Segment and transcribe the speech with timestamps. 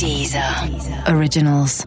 [0.00, 0.42] Deezer
[1.14, 1.84] Originals.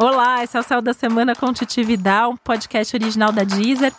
[0.00, 3.92] Olá, esse é o Céu da Semana com Titi Vidal, um podcast original da Deezer.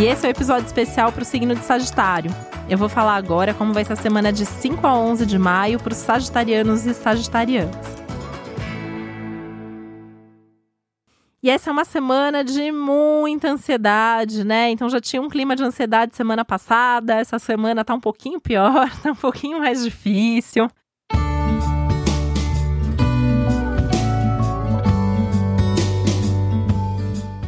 [0.00, 2.34] E esse é o um episódio especial para o signo de Sagitário.
[2.68, 5.78] Eu vou falar agora como vai ser a semana de 5 a 11 de maio
[5.78, 8.05] para os sagitarianos e sagitarianas.
[11.46, 14.68] E essa é uma semana de muita ansiedade, né?
[14.70, 18.90] Então já tinha um clima de ansiedade semana passada, essa semana tá um pouquinho pior,
[19.00, 20.68] tá um pouquinho mais difícil.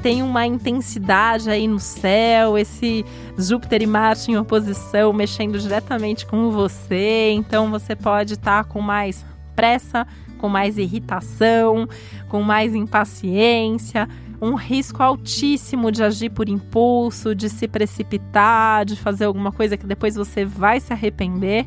[0.01, 3.05] Tem uma intensidade aí no céu, esse
[3.37, 8.80] Júpiter e Marte em oposição mexendo diretamente com você, então você pode estar tá com
[8.80, 10.06] mais pressa,
[10.38, 11.87] com mais irritação,
[12.28, 14.09] com mais impaciência,
[14.41, 19.87] um risco altíssimo de agir por impulso, de se precipitar, de fazer alguma coisa que
[19.87, 21.66] depois você vai se arrepender.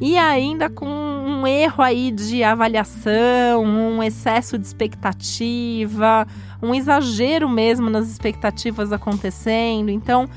[0.00, 6.24] E ainda com um erro aí de avaliação, um excesso de expectativa,
[6.62, 9.90] um exagero mesmo nas expectativas acontecendo.
[9.90, 10.28] Então,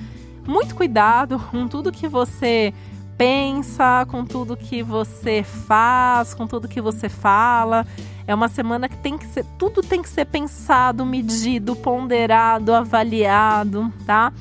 [0.48, 2.74] muito cuidado com tudo que você
[3.22, 7.86] pensa, com tudo que você faz, com tudo que você fala.
[8.26, 13.94] É uma semana que tem que ser, tudo tem que ser pensado, medido, ponderado, avaliado,
[14.08, 14.34] tá?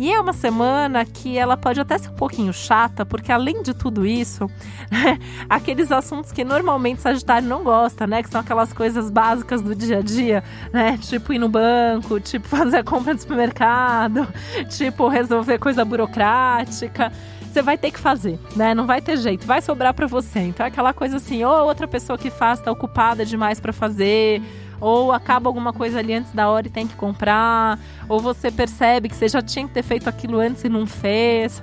[0.00, 3.72] E é uma semana que ela pode até ser um pouquinho chata, porque além de
[3.72, 4.50] tudo isso,
[5.48, 8.20] aqueles assuntos que normalmente Sagitário não gosta, né?
[8.20, 10.98] Que são aquelas coisas básicas do dia a dia, né?
[10.98, 14.26] Tipo ir no banco, tipo fazer a compra do supermercado,
[14.76, 17.12] tipo resolver coisa burocrática
[17.54, 18.74] você vai ter que fazer, né?
[18.74, 20.40] Não vai ter jeito, vai sobrar para você.
[20.40, 24.42] Então é aquela coisa assim, ou outra pessoa que faz tá ocupada demais para fazer,
[24.80, 29.08] ou acaba alguma coisa ali antes da hora e tem que comprar, ou você percebe
[29.08, 31.62] que você já tinha que ter feito aquilo antes e não fez.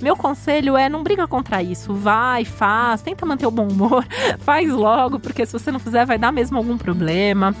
[0.00, 4.06] Meu conselho é não briga contra isso, vai, faz, tenta manter o bom humor,
[4.40, 7.54] faz logo, porque se você não fizer vai dar mesmo algum problema.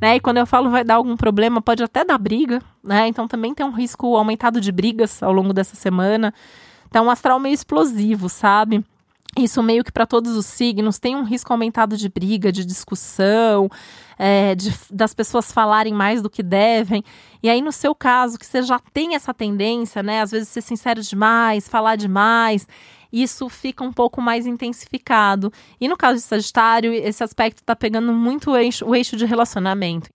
[0.00, 0.16] Né?
[0.16, 3.08] E quando eu falo vai dar algum problema, pode até dar briga, né?
[3.08, 6.34] Então também tem um risco aumentado de brigas ao longo dessa semana.
[6.88, 8.84] Então, um astral meio explosivo, sabe?
[9.36, 13.68] Isso meio que para todos os signos tem um risco aumentado de briga, de discussão,
[14.18, 17.04] é, de, das pessoas falarem mais do que devem.
[17.42, 20.22] E aí, no seu caso, que você já tem essa tendência, né?
[20.22, 22.66] Às vezes ser sincero demais, falar demais
[23.12, 25.52] isso fica um pouco mais intensificado.
[25.80, 29.24] E no caso de Sagitário, esse aspecto está pegando muito o eixo, o eixo de
[29.24, 30.08] relacionamento.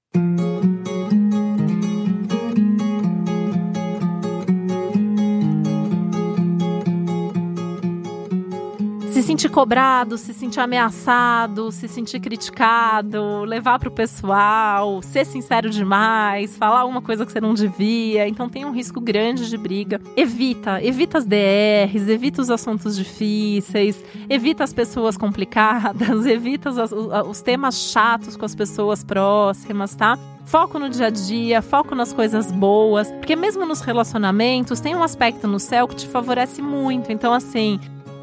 [9.22, 15.70] Se sentir cobrado, se sentir ameaçado, se sentir criticado, levar para o pessoal, ser sincero
[15.70, 18.28] demais, falar uma coisa que você não devia.
[18.28, 20.02] Então tem um risco grande de briga.
[20.18, 27.42] Evita, evita as DRs, evita os assuntos difíceis, evita as pessoas complicadas, evita os, os
[27.42, 30.18] temas chatos com as pessoas próximas, tá?
[30.46, 35.04] Foco no dia a dia, foco nas coisas boas, porque mesmo nos relacionamentos tem um
[35.04, 37.12] aspecto no céu que te favorece muito.
[37.12, 37.80] Então, assim,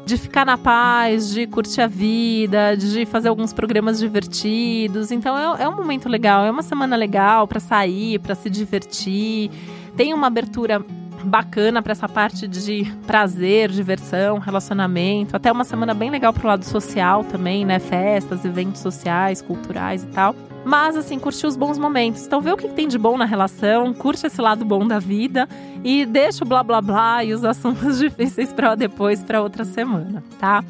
[0.09, 5.11] de ficar na paz, de curtir a vida, de fazer alguns programas divertidos.
[5.11, 9.51] Então é, é um momento legal, é uma semana legal para sair, para se divertir.
[9.95, 10.83] Tem uma abertura
[11.23, 15.35] bacana para essa parte de prazer, diversão, relacionamento.
[15.35, 17.77] Até uma semana bem legal pro lado social também, né?
[17.77, 20.35] Festas, eventos sociais, culturais e tal.
[20.65, 22.25] Mas, assim, curtir os bons momentos.
[22.25, 25.47] Então, vê o que tem de bom na relação, curte esse lado bom da vida
[25.83, 30.23] e deixa o blá blá blá e os assuntos difíceis para depois, para outra semana,
[30.39, 30.63] tá?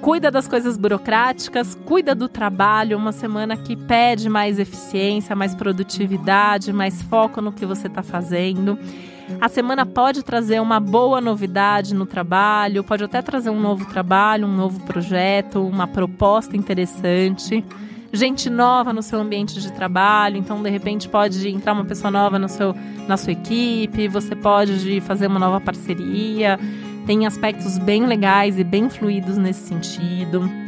[0.00, 6.74] Cuida das coisas burocráticas, cuida do trabalho, uma semana que pede mais eficiência, mais produtividade,
[6.74, 8.78] mais foco no que você está fazendo.
[9.40, 14.46] A semana pode trazer uma boa novidade no trabalho, pode até trazer um novo trabalho,
[14.46, 17.64] um novo projeto, uma proposta interessante
[18.14, 22.38] gente nova no seu ambiente de trabalho, então de repente pode entrar uma pessoa nova
[22.38, 22.74] no seu,
[23.06, 26.58] na sua equipe, você pode fazer uma nova parceria.
[27.06, 30.63] Tem aspectos bem legais e bem fluidos nesse sentido.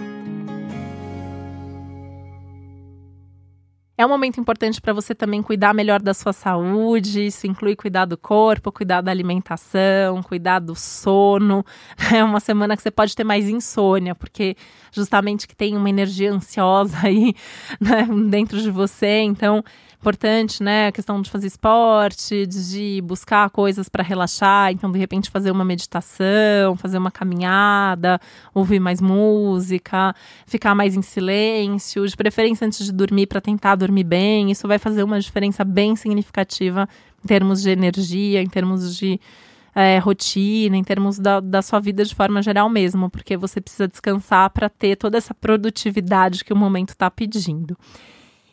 [3.99, 7.27] É um momento importante para você também cuidar melhor da sua saúde.
[7.27, 11.65] Isso inclui cuidar do corpo, cuidar da alimentação, cuidar do sono.
[12.15, 14.57] É uma semana que você pode ter mais insônia, porque
[14.93, 17.35] justamente que tem uma energia ansiosa aí
[17.81, 19.21] né, dentro de você.
[19.21, 19.65] Então,
[20.07, 20.87] importante, né?
[20.87, 24.71] A questão de fazer esporte, de buscar coisas para relaxar.
[24.71, 28.21] Então, de repente, fazer uma meditação, fazer uma caminhada,
[28.55, 30.15] ouvir mais música,
[30.47, 34.51] ficar mais em silêncio, de preferência antes de dormir, para tentar dormir dormir bem.
[34.51, 36.89] Isso vai fazer uma diferença bem significativa
[37.25, 39.21] em termos de energia, em termos de
[39.75, 43.87] é, rotina, em termos da, da sua vida de forma geral mesmo, porque você precisa
[43.87, 47.77] descansar para ter toda essa produtividade que o momento está pedindo.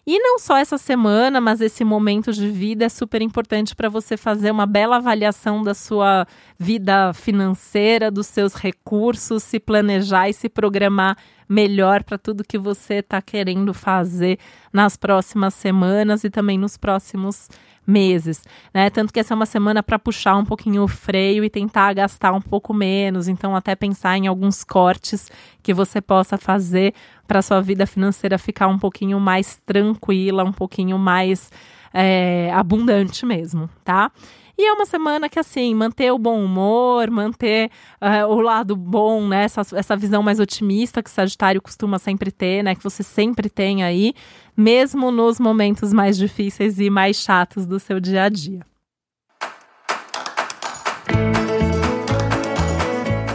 [0.05, 4.17] E não só essa semana, mas esse momento de vida é super importante para você
[4.17, 6.27] fazer uma bela avaliação da sua
[6.59, 12.95] vida financeira, dos seus recursos, se planejar e se programar melhor para tudo que você
[12.95, 14.39] está querendo fazer
[14.71, 17.49] nas próximas semanas e também nos próximos
[17.85, 18.43] meses,
[18.73, 18.89] né?
[18.89, 22.31] Tanto que essa é uma semana para puxar um pouquinho o freio e tentar gastar
[22.31, 25.29] um pouco menos, então até pensar em alguns cortes
[25.61, 26.93] que você possa fazer
[27.27, 31.51] para sua vida financeira ficar um pouquinho mais tranquila, um pouquinho mais
[31.93, 34.11] é, abundante mesmo, tá?
[34.57, 39.27] E é uma semana que, assim, manter o bom humor, manter uh, o lado bom,
[39.27, 39.45] né?
[39.45, 42.75] Essa, essa visão mais otimista que o Sagitário costuma sempre ter, né?
[42.75, 44.13] Que você sempre tem aí,
[44.55, 48.72] mesmo nos momentos mais difíceis e mais chatos do seu dia a dia.